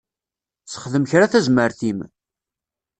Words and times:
Sexdem 0.71 1.05
kra 1.09 1.27
tazmert-im. 1.31 1.99